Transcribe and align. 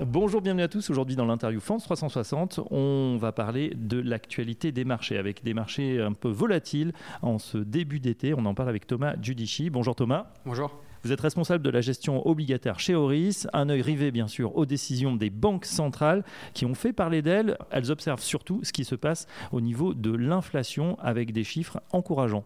Bonjour, 0.00 0.40
bienvenue 0.40 0.64
à 0.64 0.68
tous. 0.68 0.90
Aujourd'hui 0.90 1.14
dans 1.14 1.24
l'interview 1.24 1.60
France 1.60 1.84
360, 1.84 2.58
on 2.72 3.16
va 3.16 3.30
parler 3.30 3.72
de 3.76 4.00
l'actualité 4.00 4.72
des 4.72 4.84
marchés, 4.84 5.16
avec 5.18 5.44
des 5.44 5.54
marchés 5.54 6.00
un 6.00 6.12
peu 6.12 6.30
volatiles 6.30 6.92
en 7.22 7.38
ce 7.38 7.58
début 7.58 8.00
d'été. 8.00 8.34
On 8.36 8.44
en 8.44 8.54
parle 8.54 8.70
avec 8.70 8.88
Thomas 8.88 9.14
Judici. 9.22 9.70
Bonjour 9.70 9.94
Thomas. 9.94 10.32
Bonjour. 10.46 10.76
Vous 11.04 11.12
êtes 11.12 11.20
responsable 11.20 11.62
de 11.62 11.70
la 11.70 11.80
gestion 11.80 12.26
obligataire 12.26 12.80
chez 12.80 12.96
Horis, 12.96 13.46
un 13.52 13.68
œil 13.68 13.82
rivé 13.82 14.10
bien 14.10 14.26
sûr 14.26 14.56
aux 14.56 14.66
décisions 14.66 15.14
des 15.14 15.30
banques 15.30 15.64
centrales 15.64 16.24
qui 16.54 16.66
ont 16.66 16.74
fait 16.74 16.92
parler 16.92 17.22
d'elles. 17.22 17.56
Elles 17.70 17.92
observent 17.92 18.20
surtout 18.20 18.64
ce 18.64 18.72
qui 18.72 18.84
se 18.84 18.96
passe 18.96 19.28
au 19.52 19.60
niveau 19.60 19.94
de 19.94 20.10
l'inflation 20.10 20.98
avec 20.98 21.32
des 21.32 21.44
chiffres 21.44 21.80
encourageants. 21.92 22.44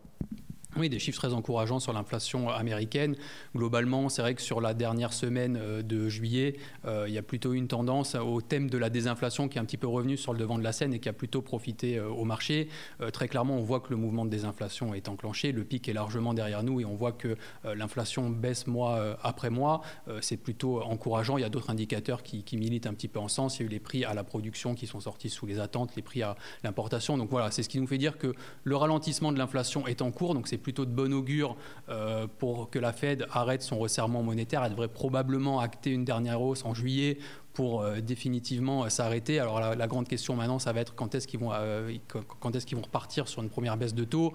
Oui, 0.79 0.89
des 0.89 1.01
chiffres 1.01 1.19
très 1.19 1.35
encourageants 1.35 1.81
sur 1.81 1.93
l'inflation 1.93 2.51
américaine. 2.51 3.17
Globalement, 3.57 4.09
c'est 4.09 4.23
vrai 4.23 4.37
que 4.37 4.43
sur 4.43 4.61
la 4.61 4.75
dernière 4.75 5.13
semaine 5.13 5.59
euh, 5.61 5.83
de 5.83 6.09
juillet, 6.09 6.55
euh, 6.85 7.07
il 7.09 7.15
y 7.15 7.19
a 7.19 7.23
plutôt 7.23 7.53
une 7.53 7.67
tendance 7.67 8.15
au 8.15 8.41
thème 8.41 8.71
de 8.71 8.79
la 8.79 8.89
désinflation 8.89 9.49
qui 9.49 9.59
est 9.59 9.61
un 9.61 9.65
petit 9.65 9.77
peu 9.77 9.89
revenu 9.89 10.17
sur 10.17 10.33
le 10.33 10.39
devant 10.39 10.57
de 10.57 10.63
la 10.63 10.71
scène 10.71 10.95
et 10.95 11.01
qui 11.01 11.09
a 11.09 11.13
plutôt 11.13 11.43
profité 11.43 11.99
euh, 11.99 12.09
au 12.09 12.25
marché. 12.25 12.69
très 13.13 13.27
clairement, 13.27 13.57
on 13.57 13.63
voit 13.63 13.81
que 13.81 13.91
le 13.91 13.97
mouvement 13.97 14.25
de 14.25 14.31
désinflation 14.31 14.95
est 14.95 15.09
enclenché. 15.09 15.51
Le 15.51 15.65
pic 15.65 15.89
est 15.89 15.93
largement 15.93 16.33
derrière 16.33 16.63
nous 16.63 16.81
et 16.81 16.85
on 16.85 16.95
voit 16.95 17.13
que 17.13 17.37
l'inflation 17.65 18.31
baisse 18.31 18.67
mois 18.67 19.17
après 19.23 19.51
mois. 19.51 19.83
c'est 20.21 20.37
plutôt 20.37 20.83
encourageant. 20.83 21.39
Il 21.39 21.41
y 21.41 21.45
a 21.45 21.49
d'autres 21.49 21.71
indicateurs 21.71 22.23
qui, 22.23 22.43
qui, 22.43 22.57
militent 22.57 22.87
un 22.87 22.95
petit 22.95 23.09
peu 23.09 23.19
en 23.19 23.29
sens. 23.29 23.59
Il 23.59 23.63
y 23.63 23.65
a 23.65 23.67
eu 23.67 23.71
les 23.71 23.81
prix 23.81 24.05
à 24.05 24.15
la 24.15 24.25
production 24.25 24.75
qui 24.75 24.87
sont 24.87 25.01
sortis 25.01 25.31
sous 25.31 25.47
les 25.47 25.59
attentes, 25.59 25.97
les 25.97 26.03
prix 26.03 26.23
à 26.23 26.37
l'importation. 26.63 27.17
Donc 27.17 27.31
voilà, 27.31 27.51
c'est 27.51 27.63
ce 27.63 27.69
qui 27.69 27.81
nous 27.81 27.87
fait 27.87 27.99
dire 27.99 28.19
que 28.19 28.35
le 28.65 28.77
ralentissement 28.77 29.33
de 29.33 29.39
l'inflation 29.39 29.87
est 29.87 30.03
en 30.03 30.11
cours. 30.11 30.35
Donc 30.35 30.49
c'est 30.49 30.59
plutôt 30.69 30.85
de 30.85 30.91
bon 30.91 31.15
augure 31.15 31.57
euh, 31.89 32.27
pour 32.27 32.69
que 32.69 32.79
la 32.79 32.93
Fed 32.93 33.27
arrête 33.31 33.63
son 33.63 33.79
resserrement 33.79 34.23
monétaire. 34.23 34.63
Elle 34.63 34.73
devrait 34.73 34.89
probablement 34.89 35.61
acter 35.61 35.89
une 35.89 36.05
dernière 36.05 36.43
hausse 36.43 36.63
en 36.67 36.75
juillet 36.75 37.17
pour 37.55 37.81
euh, 37.81 38.03
définitivement 38.03 38.85
euh, 38.85 38.91
s'arrêter. 38.91 39.41
Alors 39.41 39.61
la, 39.61 39.87
grande 39.87 40.07
question 40.07 40.37
maintenant, 40.37 40.59
ça 40.59 40.75
va 40.75 40.81
être 40.83 40.95
quand 40.95 41.15
est-ce 41.15 41.27
qu'ils 41.27 41.41
vont, 41.41 41.49
repartir 41.49 43.29
sur 43.29 43.43
une 43.43 43.49
première 43.49 43.79
baisse 43.79 43.95
de 43.95 44.05
taux? 44.05 44.35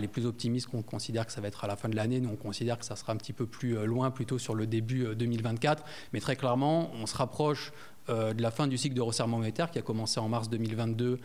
les 0.00 0.08
plus 0.08 0.24
optimistes 0.24 0.68
qu'on 0.68 0.80
considère 0.80 1.26
que 1.26 1.32
ça 1.32 1.42
va 1.42 1.48
être 1.48 1.62
à 1.62 1.66
la 1.66 1.76
fin 1.76 1.90
de 1.90 1.96
l'année, 1.96 2.20
nous 2.20 2.30
on 2.30 2.36
considère 2.36 2.78
que 2.78 2.86
ça 2.86 2.96
sera 2.96 3.12
un 3.12 3.16
petit 3.16 3.34
peu 3.34 3.44
plus 3.44 3.84
loin, 3.84 4.10
plutôt 4.10 4.38
sur 4.38 4.54
le 4.54 4.66
début 4.66 5.14
2024. 5.14 5.84
Mais 6.14 6.20
très 6.20 6.36
clairement, 6.36 6.90
on 6.94 7.04
se 7.04 7.16
rapproche 7.18 7.70
de 8.08 8.42
la 8.42 8.50
fin 8.50 8.66
du 8.66 8.78
cycle 8.78 8.94
de 8.94 9.00
resserrement 9.00 9.38
monétaire 9.38 9.70
qui 9.70 9.78
a 9.78 9.82
commencé 9.82 10.20
en 10.20 10.28
mars 10.28 10.48
2022 10.48 11.18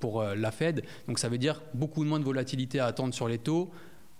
pour 0.00 0.22
la 0.22 0.50
Fed. 0.50 0.84
Donc 1.06 1.18
ça 1.18 1.28
veut 1.28 1.38
dire 1.38 1.62
beaucoup 1.74 2.04
moins 2.04 2.18
de 2.18 2.24
volatilité 2.24 2.80
à 2.80 2.86
attendre 2.86 3.14
sur 3.14 3.28
les 3.28 3.38
taux 3.38 3.70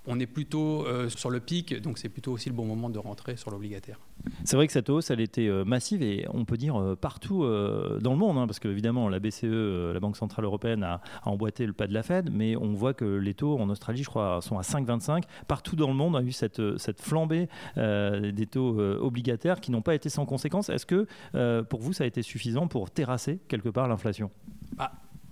on 0.09 0.19
est 0.19 0.27
plutôt 0.27 0.87
euh, 0.87 1.09
sur 1.11 1.31
le 1.31 1.39
pic, 1.39 1.81
donc 1.83 1.99
c'est 1.99 2.09
plutôt 2.09 2.33
aussi 2.33 2.49
le 2.49 2.55
bon 2.55 2.65
moment 2.65 2.89
de 2.89 2.99
rentrer 2.99 3.37
sur 3.37 3.51
l'obligataire. 3.51 4.01
C'est 4.45 4.57
vrai 4.57 4.67
que 4.67 4.73
cette 4.73 4.89
hausse, 4.89 5.11
elle 5.11 5.21
était 5.21 5.47
euh, 5.47 5.65
massive 5.65 6.03
et 6.03 6.27
on 6.33 6.45
peut 6.47 6.57
dire 6.57 6.81
euh, 6.81 6.97
partout 6.97 7.41
dans 7.41 8.13
le 8.13 8.17
monde, 8.17 8.39
hein, 8.39 8.47
parce 8.47 8.59
que 8.59 8.69
évidemment 8.69 9.09
la 9.09 9.21
BCE, 9.21 9.45
la 9.93 10.01
Banque 10.01 10.17
Centrale 10.17 10.47
Européenne, 10.47 10.83
a, 10.83 11.03
emboîté 11.25 11.67
le 11.67 11.75
pas 11.75 11.87
de 11.87 11.93
la 11.93 12.03
Fed, 12.03 12.31
mais 12.33 12.57
on 12.57 12.73
voit 12.73 12.95
que 12.95 13.05
les 13.05 13.35
taux 13.35 13.59
en 13.59 13.69
Australie, 13.69 14.03
je 14.03 14.09
crois, 14.09 14.41
sont 14.41 14.59
à 14.59 14.63
5,25. 14.63 15.25
Partout 15.47 15.77
dans 15.77 15.89
le 15.89 15.95
monde, 15.95 16.15
on 16.15 16.19
a 16.19 16.23
eu 16.23 16.33
cette, 16.33 16.79
cette 16.79 17.01
flambée 17.01 17.49
des 17.77 18.47
taux 18.47 18.79
obligataires 18.79 19.61
qui 19.61 19.71
n'ont 19.71 19.83
pas 19.83 19.95
été 19.95 20.09
sans 20.09 20.25
conséquence. 20.25 20.71
Est-ce 20.71 20.87
que 20.87 21.07
pour 21.65 21.81
vous, 21.81 21.93
ça 21.93 22.05
a 22.05 22.07
été 22.07 22.23
suffisant 22.23 22.67
pour 22.67 22.91
terrasser 22.91 23.41
quelque 23.49 23.69
part 23.69 23.89
l'inflation? 23.89 24.31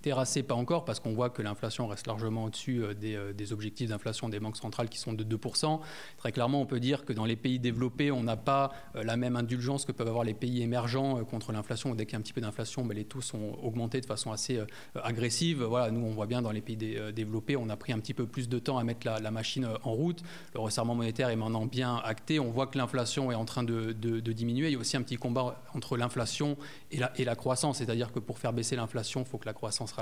Terrassé, 0.07 0.45
pas 0.45 0.55
encore, 0.55 0.85
parce 0.85 1.01
qu'on 1.01 1.15
voit 1.15 1.31
que 1.31 1.43
l'inflation 1.43 1.89
reste 1.89 2.07
largement 2.07 2.45
au-dessus 2.45 2.81
euh, 2.81 2.95
euh, 3.03 3.33
des, 3.33 3.53
objectifs 3.53 3.89
d'inflation 3.89 4.29
des 4.29 4.39
banques 4.39 4.57
centrales 4.57 4.89
qui 4.89 5.01
sont 5.01 5.13
de 5.13 5.25
2%. 5.25 5.81
Très 6.17 6.31
clairement, 6.31 6.61
on 6.61 6.67
peut 6.67 6.79
dire 6.79 7.05
que 7.05 7.13
dans 7.13 7.25
les 7.25 7.35
pays 7.35 7.59
développés, 7.59 8.13
on 8.13 8.23
n'a 8.23 8.37
pas 8.37 8.71
euh, 8.95 9.03
la 9.03 9.17
même 9.17 9.35
indulgence 9.35 9.85
que 9.85 9.91
peuvent 9.91 10.07
avoir 10.07 10.23
les 10.23 10.33
pays 10.33 10.63
émergents 10.63 11.25
contre 11.25 11.51
l'inflation. 11.51 11.93
Dès 11.97 12.07
qu'il 12.07 12.13
y 12.13 12.17
a 12.17 12.19
un 12.21 12.23
petit 12.23 12.33
peu 12.33 12.41
d'inflation, 12.41 12.85
ben, 12.85 12.97
les 12.97 13.05
taux 13.05 13.21
sont 13.21 13.59
augmentés 13.61 14.01
de 14.01 14.07
façon 14.07 14.31
assez 14.31 14.61
agressive. 14.95 15.65
Voilà, 15.65 15.91
nous, 15.91 16.07
on 16.07 16.13
voit 16.13 16.27
bien 16.27 16.41
dans 16.41 16.53
les 16.53 16.61
pays 16.61 16.77
développés, 16.77 17.57
on 17.57 17.69
a 17.69 17.77
pris 17.77 17.93
un 17.93 17.99
petit 17.99 18.15
peu 18.15 18.27
plus 18.27 18.49
de 18.49 18.61
temps 18.61 18.79
à 18.79 18.85
mettre 18.85 19.09
la, 19.09 19.31
machine 19.33 19.69
en 19.83 19.93
route. 19.93 20.23
Le 20.55 20.61
resserrement 20.61 20.95
monétaire 20.95 21.31
est 21.31 21.37
maintenant 21.37 21.67
bien 21.67 21.97
acté. 21.97 22.39
On 22.39 22.53
voit 22.53 22.69
que 22.69 22.79
l'inflation 22.79 23.33
est 23.33 23.35
en 23.35 23.45
train 23.45 23.65
de, 23.65 23.91
diminuer. 24.21 24.69
Il 24.69 24.75
y 24.75 24.77
a 24.77 24.79
aussi 24.79 24.97
un 24.97 25.03
petit 25.03 25.17
combat 25.17 25.65
entre 25.75 25.97
l'inflation 25.97 26.57
et 26.93 26.99
la, 26.99 27.11
et 27.19 27.25
la 27.25 27.35
croissance. 27.35 27.79
C'est-à-dire 27.79 28.13
que 28.13 28.21
pour 28.21 28.39
faire 28.39 28.53
baisser 28.53 28.77
l'inflation, 28.77 29.23
il 29.23 29.27
faut 29.27 29.39
que 29.39 29.47
la 29.47 29.53
croissance 29.53 29.96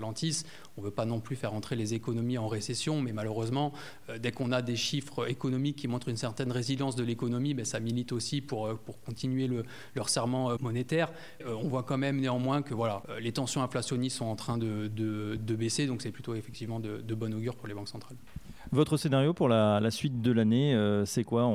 On 0.76 0.80
ne 0.80 0.84
veut 0.84 0.90
pas 0.90 1.04
non 1.04 1.20
plus 1.20 1.36
faire 1.36 1.54
entrer 1.54 1.76
les 1.76 1.94
économies 1.94 2.38
en 2.38 2.48
récession, 2.48 3.00
mais 3.00 3.12
malheureusement, 3.12 3.72
euh, 4.08 4.18
dès 4.18 4.32
qu'on 4.32 4.52
a 4.52 4.62
des 4.62 4.76
chiffres 4.76 5.28
économiques 5.28 5.76
qui 5.76 5.88
montrent 5.88 6.08
une 6.08 6.16
certaine 6.16 6.52
résilience 6.52 6.96
de 6.96 7.04
l'économie, 7.04 7.54
ben, 7.54 7.64
ça 7.64 7.80
milite 7.80 8.12
aussi 8.12 8.40
pour, 8.40 8.66
euh, 8.66 8.80
continuer 9.04 9.46
le, 9.46 9.64
leur 9.94 10.08
serment 10.08 10.50
euh, 10.50 10.56
monétaire. 10.60 11.12
on 11.46 11.68
voit 11.68 11.82
quand 11.82 11.98
même 11.98 12.20
néanmoins 12.20 12.62
que 12.62 12.74
les 13.20 13.32
tensions 13.32 13.62
inflationnistes 13.62 14.18
sont 14.18 14.26
en 14.26 14.36
train 14.36 14.58
de, 14.58 14.88
de, 14.88 15.54
baisser, 15.54 15.86
donc 15.86 16.02
c'est 16.02 16.10
plutôt 16.10 16.34
effectivement 16.34 16.80
de, 16.80 16.98
de 16.98 17.14
bon 17.14 17.32
augure 17.34 17.54
pour 17.54 17.68
les 17.68 17.74
banques 17.74 17.88
centrales. 17.88 18.16
Votre 18.72 18.96
scénario 18.96 19.34
pour 19.34 19.48
la, 19.48 19.90
suite 19.90 20.20
de 20.20 20.32
l'année, 20.32 20.74
euh, 20.74 21.04
c'est 21.04 21.24
quoi 21.24 21.50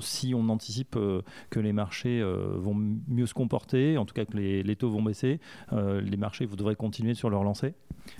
Si 0.00 0.34
on 0.34 0.48
anticipe 0.48 0.96
euh, 0.96 1.22
que 1.50 1.60
les 1.60 1.72
marchés 1.72 2.20
euh, 2.20 2.56
vont 2.56 2.74
mieux 2.74 3.26
se 3.26 3.34
comporter, 3.34 3.98
en 3.98 4.04
tout 4.04 4.14
cas 4.14 4.24
que 4.24 4.36
les, 4.36 4.76
taux 4.76 4.90
vont 4.90 5.02
baisser, 5.02 5.40
les 5.72 6.16
marchés 6.16 6.46
vous 6.46 6.56
devrez 6.56 6.76
continuer 6.76 7.14
sur 7.14 7.30
leur 7.30 7.44
lancée? 7.44 7.74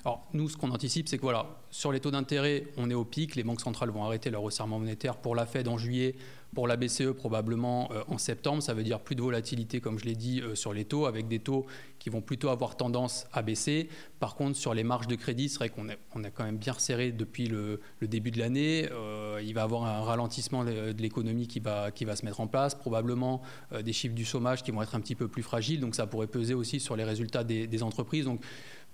Alors 0.04 0.26
nous, 0.34 0.48
ce 0.48 0.56
qu'on 0.56 0.70
anticipe, 0.70 1.08
c'est 1.08 1.16
que 1.16 1.22
voilà, 1.22 1.46
sur 1.70 1.92
les 1.92 2.00
taux 2.00 2.10
d'intérêt, 2.10 2.64
on 2.76 2.90
est 2.90 2.94
au 2.94 3.04
pic. 3.04 3.36
Les 3.36 3.42
banques 3.42 3.60
centrales 3.60 3.90
vont 3.90 4.04
arrêter 4.04 4.30
leur 4.30 4.42
resserrement 4.42 4.78
monétaire 4.78 5.16
pour 5.16 5.34
la 5.34 5.46
Fed 5.46 5.68
en 5.68 5.78
juillet, 5.78 6.14
pour 6.54 6.66
la 6.66 6.76
BCE 6.76 7.12
probablement 7.16 7.90
en 8.08 8.18
septembre. 8.18 8.62
Ça 8.62 8.74
veut 8.74 8.82
dire 8.82 9.00
plus 9.00 9.14
de 9.14 9.22
volatilité, 9.22 9.80
comme 9.80 9.98
je 9.98 10.04
l'ai 10.04 10.14
dit, 10.14 10.42
sur 10.54 10.72
les 10.72 10.84
taux, 10.84 11.06
avec 11.06 11.28
des 11.28 11.38
taux 11.38 11.66
qui 11.98 12.10
vont 12.10 12.20
plutôt 12.20 12.48
avoir 12.48 12.76
tendance 12.76 13.26
à 13.32 13.42
baisser. 13.42 13.88
Par 14.20 14.34
contre, 14.34 14.56
sur 14.56 14.74
les 14.74 14.84
marges 14.84 15.06
de 15.06 15.14
crédit, 15.14 15.48
c'est 15.48 15.58
vrai 15.58 15.68
qu'on 15.68 15.88
a 15.88 16.30
quand 16.30 16.44
même 16.44 16.56
bien 16.56 16.72
resserré 16.72 17.12
depuis 17.12 17.46
le, 17.46 17.80
début 18.00 18.30
de 18.30 18.38
l'année. 18.38 18.88
Euh, 18.90 19.40
il 19.44 19.54
va 19.54 19.62
y 19.62 19.64
avoir 19.64 19.84
un 19.84 20.00
ralentissement 20.00 20.64
de 20.64 20.94
l'économie 20.98 21.46
qui 21.46 21.60
va, 21.60 21.90
se 21.94 22.24
mettre 22.24 22.40
en 22.40 22.46
place, 22.46 22.74
probablement 22.74 23.42
euh, 23.72 23.82
des 23.82 23.92
chiffres 23.92 24.14
du 24.14 24.24
chômage 24.24 24.62
qui 24.62 24.70
vont 24.70 24.82
être 24.82 24.94
un 24.94 25.00
petit 25.00 25.14
peu 25.14 25.28
plus 25.28 25.42
fragiles, 25.42 25.80
donc 25.80 25.94
ça 25.94 26.06
pourrait 26.06 26.26
peser 26.26 26.54
aussi 26.54 26.80
sur 26.80 26.96
les 26.96 27.04
résultats 27.04 27.44
des, 27.44 27.82
entreprises. 27.82 28.28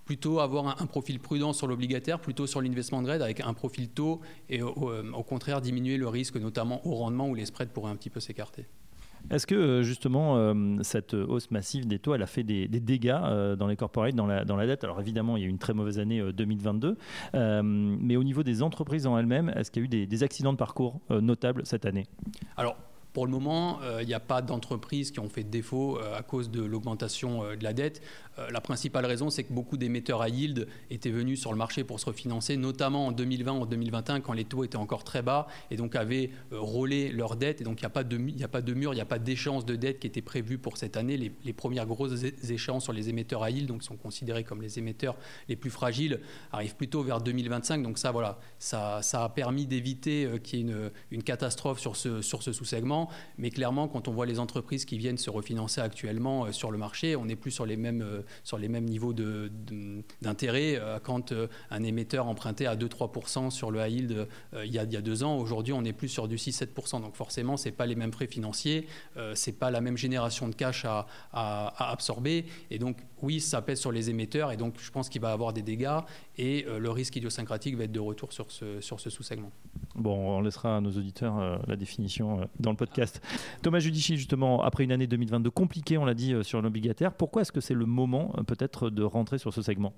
Plutôt 0.05 0.41
avoir 0.41 0.81
un, 0.81 0.87
profil 0.87 1.19
prudent 1.19 1.53
sur 1.53 1.67
l'obligataire, 1.67 2.21
plutôt 2.21 2.47
sur 2.47 2.61
l'investment 2.61 3.03
grade 3.03 3.23
avec 3.23 3.41
un 3.41 3.55
profil 3.55 3.89
taux 3.89 4.21
et 4.49 4.63
au, 4.63 4.91
euh, 4.91 5.11
au, 5.13 5.23
contraire 5.23 5.61
diminuer 5.61 5.97
le 5.97 6.09
risque, 6.09 6.37
notamment 6.37 6.87
au 6.87 6.95
rendement 6.95 7.29
où 7.29 7.35
les 7.35 7.47
spreads 7.47 7.73
pourraient 7.73 7.91
un 7.91 7.97
petit 7.97 8.11
peu 8.11 8.21
s'écarter. 8.21 8.67
Est-ce 9.31 9.47
que 9.47 9.55
euh, 9.55 9.83
justement 9.83 10.37
euh, 10.37 10.77
cette 10.83 11.15
hausse 11.15 11.51
massive 11.51 11.87
des 11.87 11.99
taux, 11.99 12.15
elle 12.15 12.23
a 12.23 12.27
fait 12.27 12.43
des, 12.43 12.69
dégâts 12.69 13.19
dans 13.59 13.67
les 13.67 13.77
corporates, 13.77 14.15
dans 14.15 14.27
la, 14.27 14.45
dans 14.45 14.57
la 14.57 14.67
dette? 14.67 14.85
Alors 14.85 15.01
évidemment, 15.01 15.39
il 15.39 15.43
y 15.43 15.45
a 15.45 15.47
eu 15.47 15.51
une 15.51 15.59
très 15.59 15.73
mauvaise 15.73 15.99
année 15.99 16.23
2022, 16.33 16.99
mais 17.33 18.17
au 18.17 18.25
niveau 18.25 18.43
des 18.43 18.63
entreprises 18.63 19.07
en 19.07 19.17
elles-mêmes, 19.19 19.51
est-ce 19.57 19.71
qu'il 19.71 19.83
y 19.83 19.85
a 19.85 19.87
eu 19.87 19.89
des, 19.89 20.07
des 20.07 20.23
accidents 20.23 20.53
de 20.53 20.59
parcours 20.59 21.01
notables 21.11 21.63
cette 21.65 21.87
année? 21.87 22.07
Alors 22.57 22.77
pour 23.15 23.27
le 23.27 23.31
moment, 23.31 23.79
euh, 23.83 24.03
il 24.03 24.09
n'y 24.09 24.13
a 24.13 24.21
pas 24.21 24.43
d'entreprises 24.43 25.13
qui 25.13 25.21
ont 25.21 25.29
fait 25.29 25.45
défaut 25.45 25.99
euh, 25.99 26.19
à 26.19 26.23
cause 26.23 26.51
de 26.51 26.61
l'augmentation 26.61 27.45
euh, 27.45 27.55
de 27.57 27.63
la 27.63 27.73
dette. 27.73 28.03
la 28.51 28.61
principale 28.61 29.07
raison, 29.07 29.31
c'est 29.31 29.45
que 29.45 29.53
beaucoup 29.53 29.77
d'émetteurs 29.77 30.21
à 30.21 30.29
yield 30.29 30.67
étaient 30.91 31.13
venus 31.13 31.41
sur 31.41 31.53
le 31.53 31.57
marché 31.57 31.85
pour 31.85 32.01
se 32.01 32.07
refinancer, 32.07 32.57
notamment 32.57 33.07
en 33.07 33.13
2020, 33.13 33.53
en 33.53 33.65
2021, 33.67 34.21
quand 34.21 34.33
les 34.33 34.45
taux 34.45 34.65
étaient 34.65 34.77
encore 34.77 35.05
très 35.05 35.23
bas, 35.23 35.47
et 35.71 35.77
donc 35.77 35.95
avaient 35.95 36.31
rôlé 36.51 37.13
leur 37.13 37.37
dette. 37.37 37.61
Et 37.61 37.65
donc 37.65 37.81
il 37.81 37.83
n'y 37.83 37.87
a, 37.87 37.91
pas 37.91 38.03
de, 38.03 38.17
mur, 38.17 38.33
il 38.93 38.97
n'y 38.97 39.01
a 39.01 39.05
pas 39.05 39.21
d'échéance 39.21 39.65
de 39.65 39.77
dette 39.77 40.01
qui 40.01 40.09
était 40.09 40.21
prévue 40.21 40.59
pour 40.59 40.79
cette 40.79 40.97
année. 40.97 41.17
Les, 41.17 41.53
premières 41.53 41.87
grosses 41.87 42.25
échéances 42.51 42.83
sur 42.83 42.93
les 42.93 43.09
émetteurs 43.09 43.45
à 43.45 43.51
yield, 43.51 43.69
donc 43.69 43.85
sont 43.85 43.97
considérés 43.97 44.43
comme 44.43 44.61
les 44.61 44.81
émetteurs 44.81 45.15
les 45.49 45.55
plus 45.55 45.71
fragiles, 45.71 46.19
arrivent 46.51 46.75
plutôt 46.75 47.05
vers 47.05 47.21
2025. 47.21 47.85
Donc 47.85 47.99
ça, 47.99 48.11
voilà, 48.11 48.41
ça, 48.59 48.99
a 49.13 49.29
permis 49.29 49.67
d'éviter 49.67 50.29
qu'il 50.43 50.59
y 50.59 50.73
ait 50.73 50.91
une, 51.13 51.23
catastrophe 51.23 51.79
sur 51.79 51.95
ce 51.95 52.21
sous-segment. 52.21 53.04
Mais 53.39 53.51
clairement, 53.51 53.89
quand 53.89 54.09
on 54.09 54.13
voit 54.13 54.27
les 54.27 54.39
entreprises 54.39 54.85
qui 54.85 54.99
viennent 54.99 55.19
se 55.19 55.31
refinancer 55.31 55.81
actuellement 55.81 56.47
euh, 56.47 56.53
sur 56.53 56.71
le 56.71 56.79
marché, 56.79 57.17
on 57.17 57.25
n'est 57.25 57.37
plus 57.37 57.51
sur 57.51 57.67
les 57.67 57.77
mêmes, 57.77 58.03
euh, 58.03 58.23
sur 58.43 58.59
les 58.59 58.69
mêmes 58.69 58.85
niveaux 58.85 59.13
d'intérêt 60.23 60.77
euh, 60.77 60.99
quand 61.03 61.33
un 61.71 61.83
émetteur 61.83 62.27
empruntait 62.27 62.67
à 62.67 62.77
2-3% 62.77 63.51
sur 63.51 63.71
le 63.71 63.81
high 63.81 63.93
yield 63.95 64.29
il 64.65 64.73
y, 64.73 64.79
a, 64.79 64.87
deux 64.87 65.23
ans. 65.23 65.37
Aujourd'hui, 65.39 65.73
on 65.73 65.85
est 65.85 65.93
plus 65.93 66.09
sur 66.09 66.29
du 66.29 66.37
6-7%. 66.37 67.01
Donc 67.01 67.15
forcément, 67.15 67.57
ce 67.57 67.67
n'est 67.67 67.75
pas 67.75 67.87
les 67.87 67.95
mêmes 67.95 68.13
frais 68.13 68.27
financiers, 68.27 68.87
ce 69.17 69.51
n'est 69.51 69.57
pas 69.57 69.71
la 69.71 69.81
même 69.81 69.97
génération 69.97 70.49
de 70.49 70.55
cash 70.55 70.85
à, 70.85 71.07
à, 71.33 71.91
absorber. 71.93 72.47
Et 72.71 72.79
donc, 72.79 72.99
oui, 73.23 73.41
ça 73.41 73.63
pèse 73.63 73.81
sur 73.81 73.93
les 73.93 74.11
émetteurs. 74.11 74.53
Et 74.53 74.57
donc, 74.57 74.75
je 74.79 74.91
pense 74.91 75.09
qu'il 75.09 75.21
va 75.21 75.33
avoir 75.33 75.53
des 75.53 75.63
dégâts. 75.63 75.99
Et 76.39 76.67
le 76.67 76.91
risque 76.91 77.17
idiosyncratique 77.17 77.77
va 77.77 77.85
être 77.85 77.93
de 77.93 78.01
retour 78.01 78.33
sur 78.33 78.51
ce, 78.51 78.81
sur 78.81 79.01
ce 79.01 79.11
sous-segment. 79.11 79.53
Bon, 79.97 80.37
on 80.39 80.41
laissera 80.41 80.77
à 80.77 80.81
nos 80.81 80.91
auditeurs 80.91 81.61
la 81.69 81.77
définition 81.77 82.49
dans 82.59 82.71
le 82.71 82.77
podcast. 82.77 83.23
Thomas 83.63 83.79
Judici, 83.79 84.17
justement, 84.17 84.63
après 84.63 84.85
une 84.85 84.93
année 84.93 85.07
2022 85.07 85.51
compliquée, 85.51 85.99
on 85.99 86.05
l'a 86.05 86.15
dit, 86.15 86.33
euh, 86.33 86.43
sur 86.43 86.61
l'obligataire, 86.61 87.13
pourquoi 87.13 87.43
est-ce 87.43 87.53
que 87.53 87.61
c'est 87.61 87.75
le 87.75 87.87
moment 87.87 88.35
euh, 88.39 88.43
peut-être 88.43 88.91
de 88.91 89.03
rentrer 89.03 89.39
sur 89.39 89.53
ce 89.53 89.63
segment? 89.63 89.93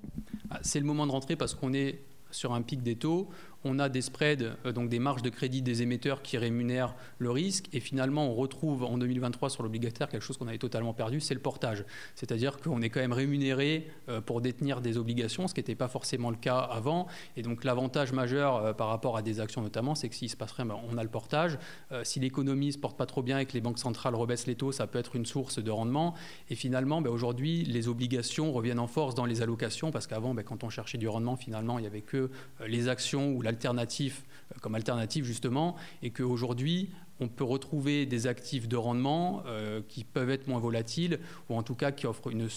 Ah, 0.50 0.58
C'est 0.62 0.80
le 0.80 0.86
moment 0.86 1.06
de 1.06 1.12
rentrer 1.12 1.36
parce 1.36 1.54
qu'on 1.54 1.72
est 1.72 2.04
sur 2.30 2.52
un 2.52 2.62
pic 2.62 2.82
des 2.82 2.96
taux, 2.96 3.28
on 3.66 3.78
a 3.78 3.88
des 3.88 4.02
spreads, 4.02 4.56
euh, 4.64 4.72
donc 4.72 4.88
des 4.88 4.98
marges 4.98 5.22
de 5.22 5.30
crédit 5.30 5.62
des 5.62 5.82
émetteurs 5.82 6.22
qui 6.22 6.38
rémunèrent 6.38 6.94
le 7.18 7.30
risque. 7.30 7.66
Et 7.72 7.80
finalement, 7.80 8.30
on 8.30 8.34
retrouve 8.34 8.84
en 8.84 8.98
2023 8.98 9.50
sur 9.50 9.62
l'obligataire 9.62 10.08
quelque 10.08 10.22
chose 10.22 10.36
qu'on 10.36 10.48
avait 10.48 10.58
totalement 10.58 10.94
perdu, 10.94 11.20
c'est 11.20 11.34
le 11.34 11.40
portage. 11.40 11.84
C'est-à-dire 12.14 12.58
qu'on 12.58 12.80
est 12.82 12.90
quand 12.90 13.00
même 13.00 13.12
rémunéré 13.12 13.88
euh, 14.08 14.20
pour 14.20 14.40
détenir 14.40 14.80
des 14.80 14.98
obligations, 14.98 15.48
ce 15.48 15.54
qui 15.54 15.60
n'était 15.60 15.74
pas 15.74 15.88
forcément 15.88 16.30
le 16.30 16.36
cas 16.36 16.58
avant. 16.58 17.06
Et 17.36 17.42
donc 17.42 17.64
l'avantage 17.64 18.12
majeur 18.12 18.56
euh, 18.56 18.72
par 18.72 18.88
rapport 18.88 19.16
à 19.16 19.22
des 19.22 19.40
actions 19.40 19.62
notamment, 19.62 19.94
c'est 19.94 20.08
que 20.08 20.14
s'il 20.14 20.30
se 20.30 20.36
passe 20.36 20.52
rien, 20.52 20.66
ben, 20.66 20.78
on 20.90 20.96
a 20.96 21.02
le 21.02 21.08
portage. 21.08 21.58
si 22.02 22.20
l'économie 22.20 22.68
ne 22.68 22.72
se 22.72 22.78
porte 22.78 22.96
pas 22.96 23.06
trop 23.06 23.22
bien 23.22 23.38
et 23.38 23.46
que 23.46 23.52
les 23.52 23.60
banques 23.60 23.78
centrales 23.78 24.14
rebaissent 24.14 24.46
les 24.46 24.54
taux, 24.54 24.72
ça 24.72 24.86
peut 24.86 24.98
être 24.98 25.16
une 25.16 25.26
source 25.26 25.58
de 25.58 25.70
rendement. 25.70 26.14
Et 26.50 26.54
finalement, 26.54 27.00
ben, 27.00 27.10
aujourd'hui, 27.10 27.64
les 27.64 27.88
obligations 27.88 28.52
reviennent 28.52 28.78
en 28.78 28.86
force 28.86 29.14
dans 29.14 29.24
les 29.24 29.42
allocations 29.42 29.90
parce 29.90 30.06
qu'avant, 30.06 30.34
ben, 30.34 30.42
quand 30.42 30.64
on 30.64 30.70
cherchait 30.70 30.98
du 30.98 31.08
rendement, 31.08 31.36
finalement, 31.36 31.78
il 31.78 31.82
n'y 31.82 31.88
avait 31.88 32.02
que 32.02 32.30
les 32.66 32.88
actions 32.88 33.32
ou 33.32 33.42
la 33.42 33.52
euh, 33.64 34.58
comme 34.60 34.74
alternative 34.74 35.24
justement, 35.24 35.76
et 36.02 36.10
qu'aujourd'hui, 36.10 36.90
on 37.20 37.28
peut 37.28 37.44
retrouver 37.44 38.06
des 38.06 38.26
actifs 38.26 38.68
de 38.68 38.76
rendement 38.76 39.42
euh, 39.46 39.80
qui 39.88 40.04
peuvent 40.04 40.30
être 40.30 40.48
moins 40.48 40.60
volatiles 40.60 41.18
ou 41.48 41.56
en 41.56 41.62
tout 41.62 41.74
cas 41.74 41.92
qui 41.92 42.06
offrent 42.06 42.30
une, 42.30 42.48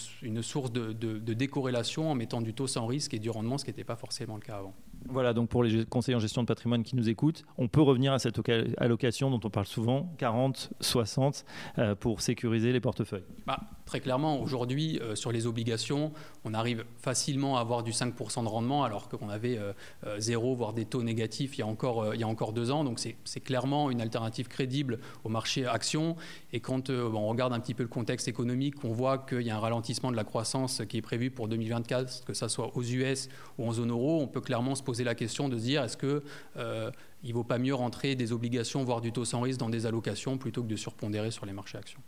source 0.41 0.71
de, 0.71 1.33
décorrélation 1.33 2.11
en 2.11 2.15
mettant 2.15 2.41
du 2.41 2.53
taux 2.53 2.67
sans 2.67 2.85
risque 2.85 3.13
et 3.13 3.19
du 3.19 3.29
rendement, 3.29 3.57
ce 3.57 3.65
qui 3.65 3.71
n'était 3.71 3.83
pas 3.83 3.95
forcément 3.95 4.35
le 4.35 4.41
cas 4.41 4.57
avant. 4.57 4.73
Voilà, 5.11 5.33
donc 5.33 5.49
pour 5.49 5.63
les 5.63 5.85
conseillers 5.85 6.15
en 6.15 6.19
gestion 6.19 6.43
de 6.43 6.47
patrimoine 6.47 6.83
qui 6.83 6.95
nous 6.95 7.09
écoutent, 7.09 7.43
on 7.57 7.67
peut 7.67 7.81
revenir 7.81 8.13
à 8.13 8.19
cette 8.19 8.39
allocation 8.77 9.29
dont 9.31 9.39
on 9.43 9.49
parle 9.49 9.65
souvent, 9.65 10.13
40, 10.17 10.71
60, 10.79 11.45
euh, 11.77 11.95
pour 11.95 12.21
sécuriser 12.21 12.71
les 12.71 12.79
portefeuilles. 12.79 13.23
Bah, 13.45 13.59
Très 13.89 14.01
clairement, 14.01 14.39
aujourd'hui, 14.39 14.99
euh, 15.01 15.15
sur 15.15 15.31
les 15.31 15.47
obligations, 15.47 16.11
on 16.45 16.53
arrive 16.53 16.85
facilement 16.99 17.57
à 17.57 17.61
avoir 17.61 17.81
du 17.81 17.89
5% 17.89 18.43
de 18.43 18.47
rendement, 18.47 18.83
alors 18.83 19.09
qu'on 19.09 19.29
avait 19.29 19.57
euh, 19.57 19.73
euh, 20.05 20.19
zéro, 20.19 20.53
voire 20.53 20.73
des 20.73 20.85
taux 20.85 21.01
négatifs 21.01 21.57
il 21.57 21.61
y 21.61 21.63
a 21.63 21.65
encore, 21.65 22.13
il 22.13 22.21
y 22.21 22.23
a 22.23 22.27
encore 22.27 22.53
deux 22.53 22.69
ans. 22.69 22.83
Donc 22.83 22.99
c'est 22.99 23.39
clairement 23.39 23.89
une 23.89 23.99
alternative 23.99 24.47
crédible 24.47 24.99
au 25.23 25.29
marché 25.29 25.65
action. 25.65 26.15
Et 26.53 26.59
quand 26.59 26.91
on 26.91 27.27
regarde 27.29 27.51
un 27.51 27.59
petit 27.59 27.73
peu 27.73 27.81
le 27.81 27.89
contexte 27.89 28.27
économique, 28.27 28.75
on 28.83 28.91
voit 28.91 29.17
qu'il 29.17 29.41
y 29.41 29.49
a 29.49 29.55
un 29.55 29.59
ralentissement 29.59 30.11
de 30.11 30.15
la 30.15 30.23
croissance 30.23 30.83
qui 30.87 30.97
est 30.97 31.01
prévu 31.01 31.31
pour 31.31 31.47
2024, 31.47 32.25
que 32.25 32.35
ce 32.35 32.47
soit 32.47 32.77
aux 32.77 32.83
US 32.83 33.27
ou 33.57 33.67
en 33.67 33.71
zone 33.71 33.89
euro, 33.89 34.21
on 34.21 34.27
peut 34.27 34.41
clairement 34.41 34.75
se 34.75 34.83
poser 34.83 34.98
la 35.03 35.15
question 35.15 35.49
de 35.49 35.57
se 35.57 35.63
dire 35.63 35.83
est-ce 35.83 35.97
que 35.97 36.23
il 37.23 37.29
ne 37.29 37.33
vaut 37.33 37.43
pas 37.43 37.57
mieux 37.57 37.75
rentrer 37.75 38.15
des 38.15 38.31
obligations, 38.31 38.83
voire 38.83 39.01
du 39.01 39.11
taux 39.11 39.25
sans 39.25 39.41
risque 39.41 39.59
dans 39.59 39.69
des 39.69 39.85
allocations 39.85 40.37
plutôt 40.37 40.63
que 40.63 40.67
de 40.67 40.75
surpondérer 40.75 41.31
sur 41.31 41.45
les 41.45 41.53
marchés 41.53 41.77
actions? 41.77 42.01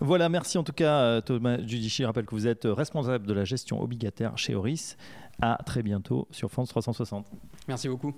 Voilà, 0.00 0.28
merci 0.28 0.58
en 0.58 0.62
tout 0.62 0.72
cas 0.72 1.00
euh, 1.00 1.20
Thomas 1.20 1.58
Judici. 1.58 2.02
Je 2.02 2.06
rappelle 2.06 2.26
que 2.26 2.34
vous 2.34 2.46
êtes 2.46 2.64
responsable 2.64 3.26
de 3.26 3.32
la 3.32 3.44
gestion 3.44 3.80
obligataire 3.80 4.36
chez 4.36 4.54
Oris. 4.54 4.96
À 5.40 5.58
très 5.64 5.82
bientôt 5.82 6.28
sur 6.30 6.50
France 6.50 6.68
360. 6.70 7.26
Merci 7.68 7.88
beaucoup. 7.88 8.14